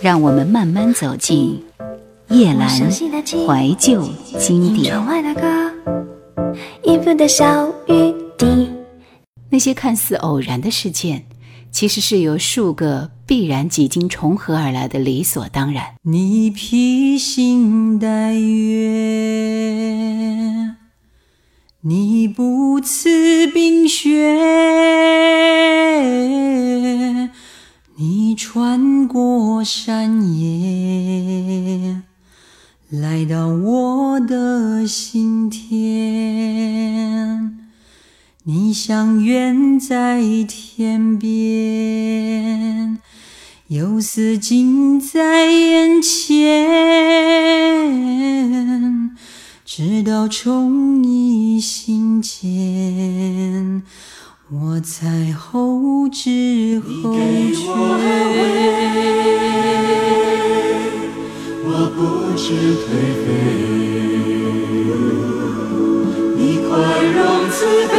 [0.00, 1.62] 让我们慢慢走进
[2.28, 4.94] 夜阑怀旧经典。
[9.50, 11.26] 那些看似偶然的事件，
[11.70, 15.94] 其实是由数个必然几经重合而来的理所当然。
[16.02, 19.76] 你披星戴月，
[21.82, 24.10] 你不辞冰雪。
[28.04, 32.02] 你穿过山野，
[32.90, 35.70] 来到我的心田。
[38.42, 42.98] 你像远在天边，
[43.68, 46.66] 又似近在眼前，
[49.64, 53.84] 直到宠你心间。
[54.50, 55.71] 我才后
[56.08, 57.60] 知后觉，
[61.64, 61.98] 我不
[62.36, 62.44] 知
[62.78, 62.84] 颓
[63.22, 63.24] 废。
[66.36, 66.70] 你宽
[67.14, 67.18] 容
[67.50, 67.56] 慈
[67.88, 67.94] 悲，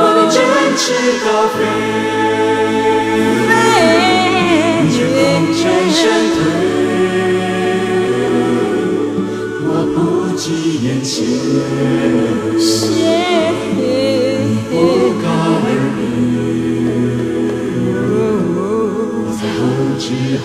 [0.00, 0.36] 我的展
[0.76, 0.82] 翅
[1.24, 1.56] 高飞，
[4.82, 5.18] 你却功
[5.52, 6.00] 成身
[6.34, 6.36] 退，
[9.66, 9.96] 我不
[10.36, 10.44] 计
[10.84, 11.12] 眼前。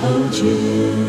[0.01, 1.08] 后觉。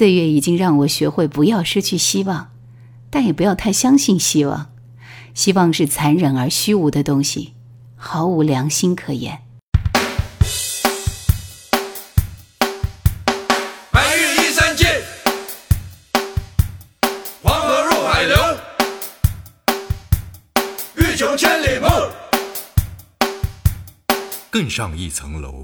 [0.00, 2.50] 岁月已经让我学会不要失去希望，
[3.10, 4.70] 但也不要太相信希望。
[5.34, 7.52] 希望是残忍而虚无的东西，
[7.96, 9.42] 毫无良心可言。
[24.50, 25.60] 更上一层楼。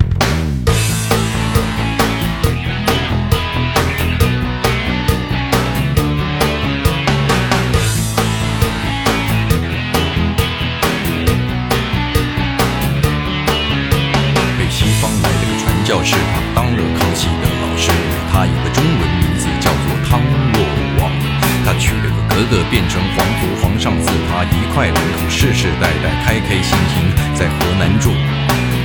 [22.51, 28.11] 个，变成皇族，皇上赐他一块领土，世世代代开开心心在河南住。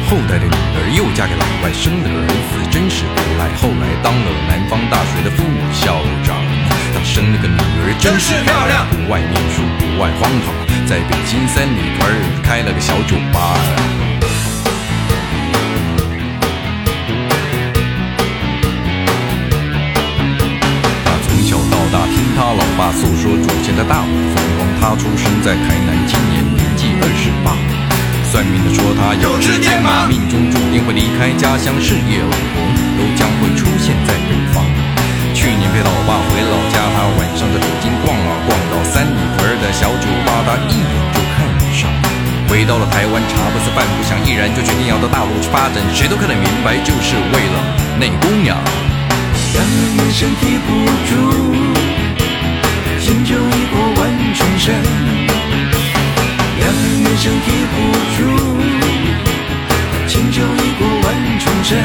[0.09, 3.47] 后代的女儿又嫁给老外，生了个儿子，真是不赖。
[3.55, 6.35] 后来当了南方大学的副校长，
[6.93, 8.85] 他生了个女儿，真是漂亮。
[8.89, 10.51] 不爱念书，不爱荒唐，
[10.85, 14.00] 在北京三里屯开了个小酒吧。
[23.21, 27.53] 说祖先在大陆风光，他出生在台南，今年年纪二十八。
[28.33, 32.57] 算命的说他有只天马，命中注定会离开家乡，事业老婆
[32.97, 34.65] 都将会出现在北方。
[35.37, 41.45] 去年陪老爸回老家，他晚上在北京逛啊逛，到三里屯的小酒吧，他一眼就看
[41.77, 41.85] 上。
[42.49, 45.77] 回到了台湾，茶不思饭不想，毅然就决定要到大陆去发展。
[45.93, 47.57] 谁都看得明白，就是为了
[48.01, 48.57] 那姑娘。
[49.53, 51.70] 两人身体不住。
[53.11, 54.73] 轻舟已过万重山，
[56.57, 56.63] 两
[57.03, 57.75] 人身体不
[58.15, 58.17] 住。
[60.07, 61.05] 轻舟已过万
[61.37, 61.77] 重山，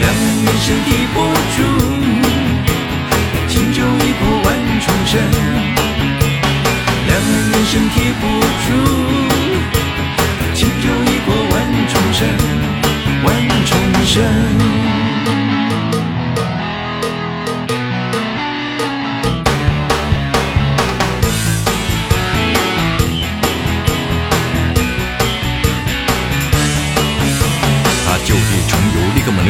[0.00, 0.12] 两
[0.44, 1.16] 人身体不
[1.54, 1.58] 住。
[3.46, 4.46] 轻舟已过万
[4.80, 5.22] 重山，
[7.06, 7.16] 两
[7.52, 8.22] 人身体不
[8.66, 8.68] 住。
[10.54, 11.54] 轻舟已过万
[11.86, 12.20] 重山，
[13.22, 13.26] 万
[13.64, 13.70] 重
[14.06, 14.65] 山。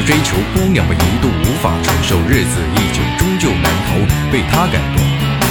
[0.06, 3.98] 追求姑娘们一度无法承受，日子一久终究难逃
[4.30, 5.02] 被他感动。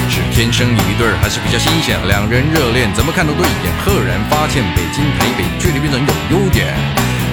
[0.07, 2.00] 是天生一对，还是比较新鲜？
[2.07, 6.72] 两人热恋怎么看都对眼，赫然发现北京台北距离变成有优点。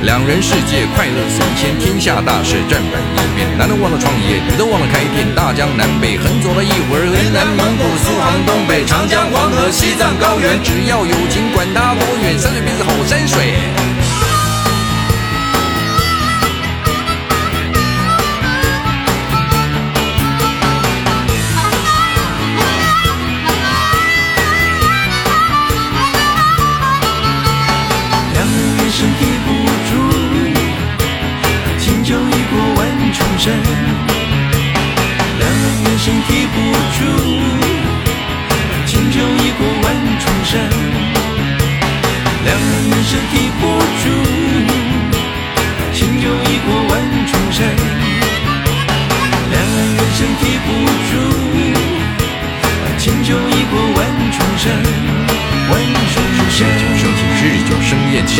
[0.02, 3.46] 两人世界快乐神仙，天下大事站板一面。
[3.56, 5.22] 男的忘了创业，女的忘了开店。
[5.32, 13.54] 大江南北横走了一会儿，云南、蒙古、苏杭、东北、长江、黄河、西藏高原，只要有情，管他多远，山水便是好山水。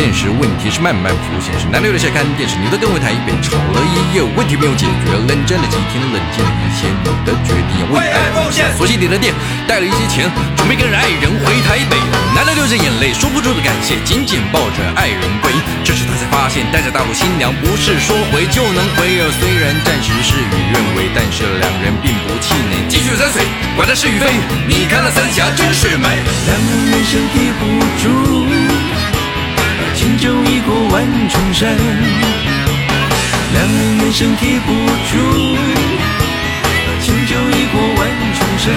[0.03, 9.31] 现实问题是慢慢浮现，是男的留下看电视，女的更为台北吵了一夜，问题没有解决，冷战了几天，冷静了一些，你的决定要为爱奉献，索性点了电，
[9.63, 10.27] 带了一些钱，
[10.59, 11.95] 准备跟着爱人回台北。
[12.35, 15.55] 男的流着眼泪，说不出的感谢，紧紧抱着爱人归。
[15.87, 19.07] 这时他才发现，带着大陆新娘不是说回就能回，
[19.39, 23.47] 虽然暂时事与愿违，但是两人并不气馁，继续山水，
[23.79, 24.35] 管他是与非。
[24.67, 26.51] 你看那三峡真是美，两
[26.91, 27.63] 人身体不
[28.03, 28.43] 住。
[30.23, 31.75] 轻舟已过万重山，
[33.51, 33.67] 两
[33.97, 34.71] 人身体不
[35.11, 35.11] 住。
[37.01, 38.73] 轻舟已过万重山，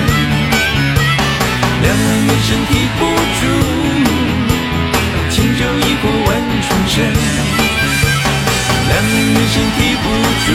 [1.83, 3.01] 两人身体不
[3.39, 3.41] 住。
[5.31, 6.29] 轻舟已过万
[6.67, 6.95] 重山，
[8.89, 10.05] 两人身体不
[10.47, 10.49] 住。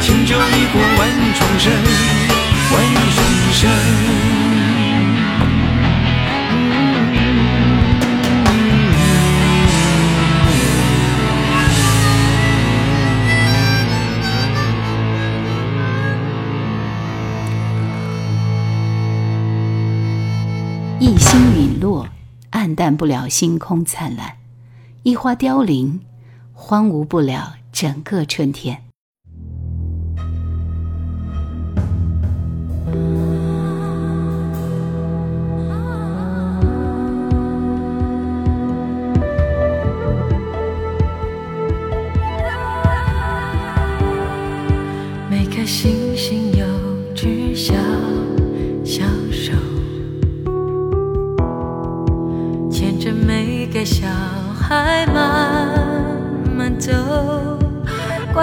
[0.00, 1.00] 轻舟已过万
[1.34, 1.66] 重山，
[2.70, 2.74] 万
[3.16, 3.18] 重
[3.54, 4.39] 山。
[21.02, 22.06] 一星陨落，
[22.50, 24.32] 暗淡不了星空灿烂；
[25.02, 25.98] 一花凋零，
[26.52, 28.89] 荒芜不了整个春天。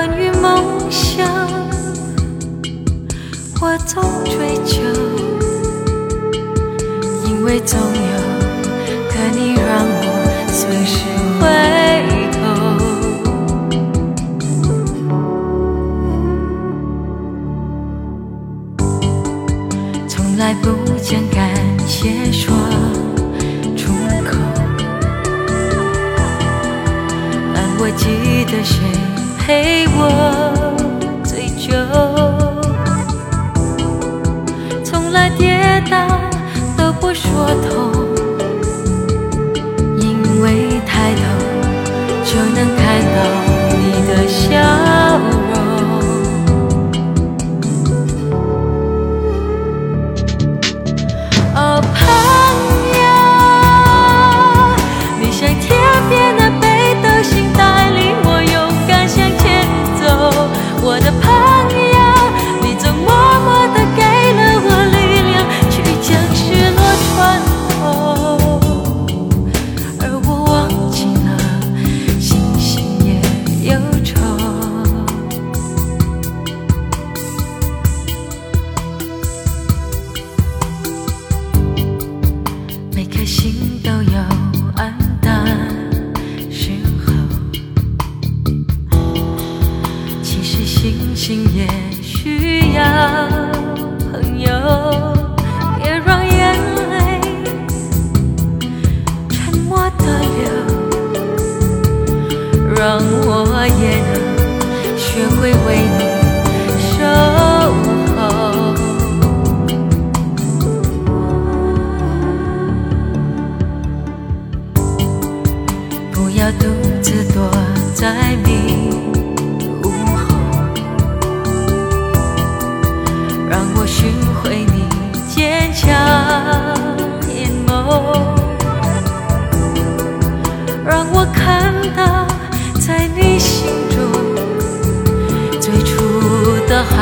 [0.07, 1.27] 关于梦想
[3.59, 4.81] 我总追求
[7.25, 8.17] 因为总有
[9.11, 11.26] 个你让我随时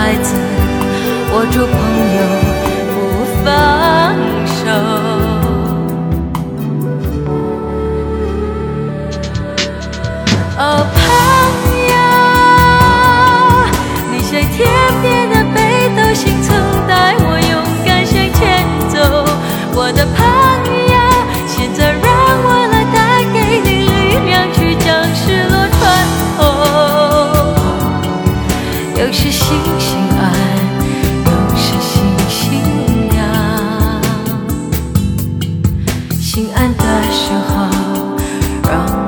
[0.06, 0.36] 孩子，
[1.34, 1.74] 握住朋
[2.16, 2.22] 友，
[2.94, 3.85] 不放。
[29.46, 30.34] 星星啊
[31.28, 32.36] 有是星星
[33.16, 34.02] 呀
[36.20, 37.68] 心安的时候
[38.68, 39.05] 让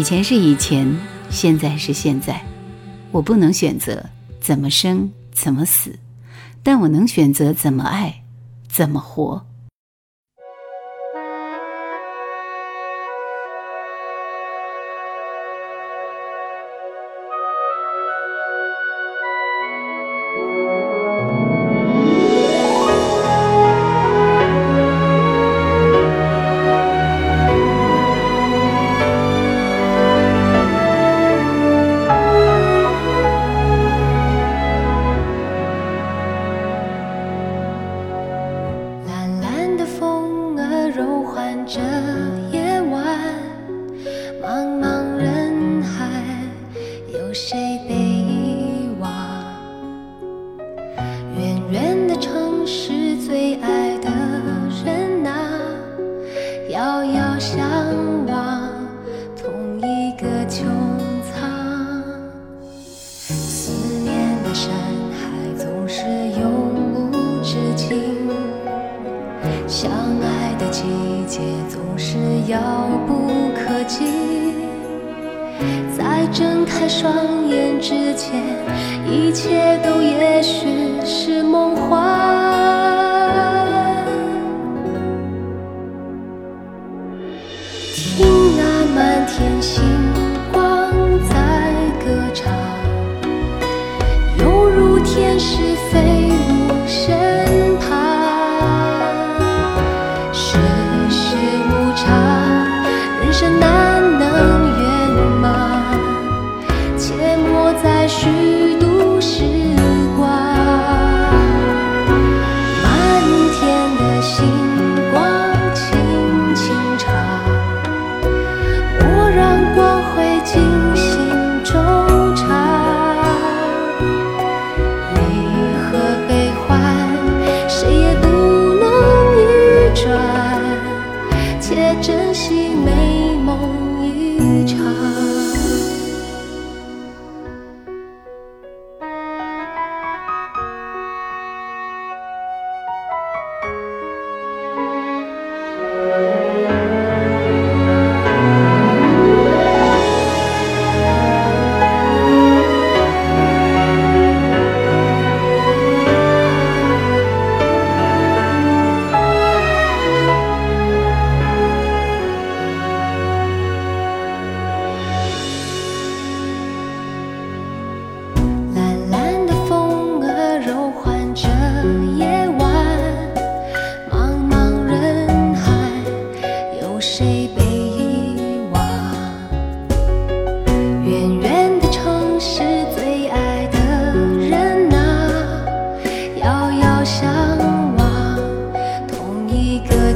[0.00, 2.40] 以前是以前现在是现在。
[3.12, 4.02] 我不能选择
[4.40, 5.94] 怎么生怎么死
[6.62, 8.22] 但我能选择怎么爱
[8.66, 9.44] 怎么活。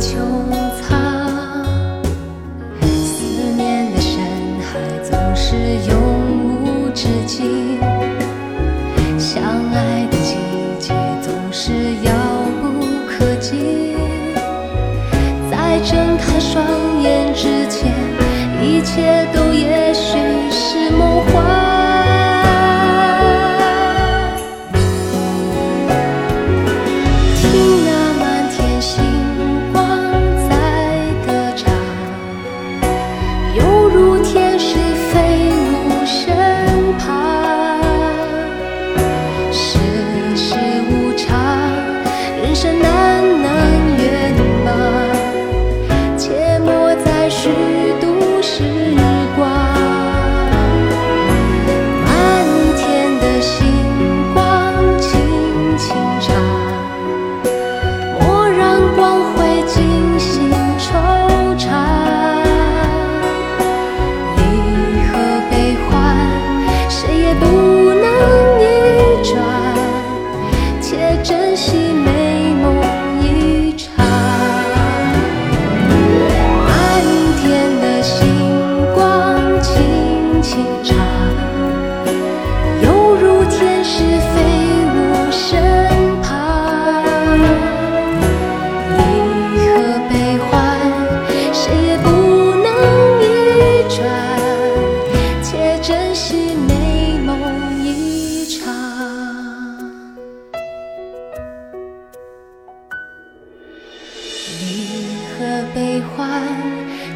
[0.04, 0.33] 秋。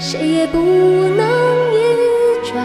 [0.00, 2.64] 谁也不能逆转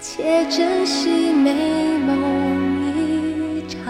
[0.00, 3.84] 且珍惜美梦一场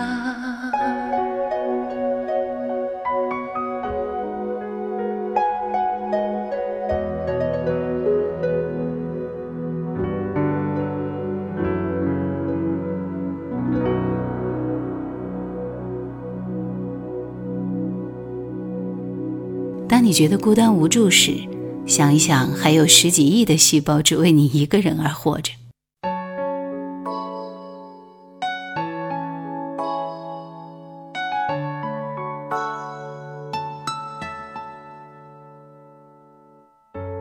[19.89, 21.56] 当你觉得孤单无助时
[21.87, 25.53] 想一想，还有十几亿的细胞只为你一个人而活着。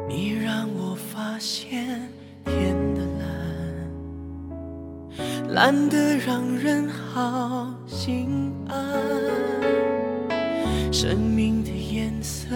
[0.10, 2.10] 你让我发现
[2.44, 3.02] 天的
[5.48, 8.76] 蓝，蓝得让人好心安。
[10.92, 12.50] 生命的颜色。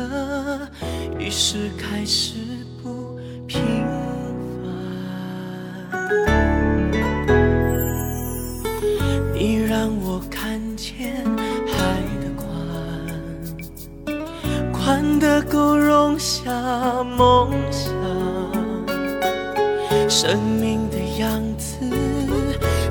[1.20, 2.34] 于是开始
[2.82, 3.62] 不平
[4.64, 6.00] 凡。
[9.34, 11.24] 你让我看见
[11.68, 12.48] 海的宽
[14.72, 16.50] 宽的够容下
[17.04, 17.94] 梦想。
[20.10, 21.80] 生命的样子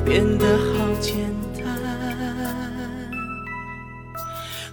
[0.05, 1.17] 变得好简
[1.59, 1.65] 单。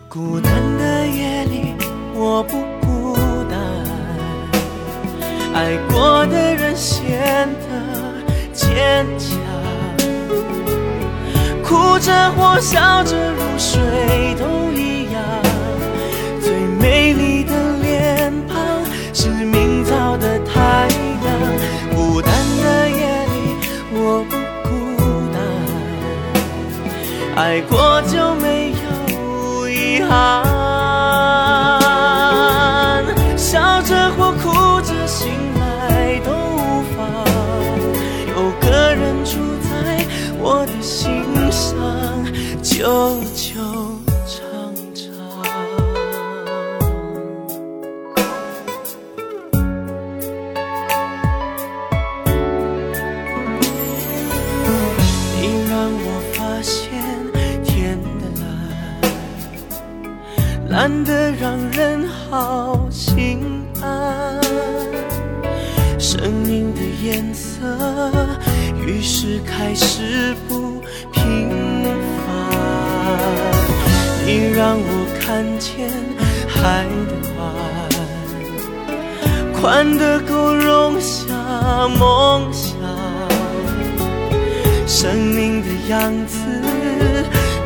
[0.08, 1.74] 孤单的夜里
[2.14, 2.75] 我不
[5.66, 7.68] 爱过的人显得
[8.54, 9.28] 坚强。
[11.64, 13.82] 哭着或笑着入睡
[14.36, 14.95] 都一样，
[75.36, 75.92] 看见
[76.48, 77.36] 海的宽，
[79.54, 81.26] 宽得够容下
[82.00, 82.72] 梦想。
[84.88, 86.38] 生命的样子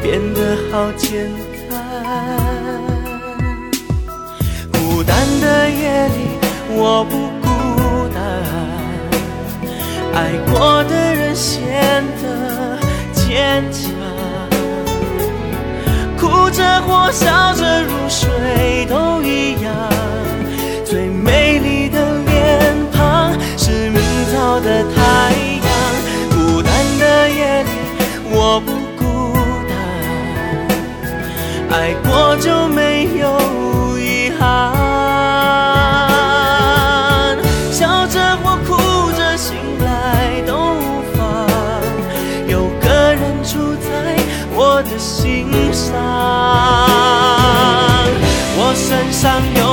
[0.01, 1.29] 变得好简
[1.69, 1.77] 单。
[4.73, 6.39] 孤单的夜里，
[6.71, 7.47] 我不孤
[8.15, 8.19] 单，
[10.15, 10.17] 爱
[10.51, 12.79] 过的人显得
[13.13, 13.98] 坚强。
[16.51, 19.73] 着或笑着入睡都一样，
[20.85, 24.01] 最美丽的脸庞是明
[24.33, 25.31] 早的太
[25.61, 25.69] 阳。
[26.31, 27.69] 孤单的夜里，
[28.31, 29.33] 我不孤
[31.69, 33.27] 单，爱过就没有
[44.99, 45.95] 心上。
[48.61, 49.68] 我身上有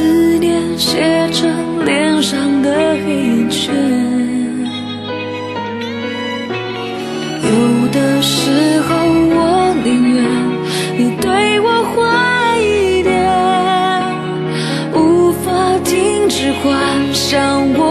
[0.00, 2.72] 思念写成脸上的
[3.04, 3.74] 黑眼圈
[7.44, 8.96] 有的时候
[9.36, 10.24] 我宁愿
[10.96, 13.12] 你对我坏一点
[14.94, 16.72] 无法停止幻
[17.12, 17.89] 想我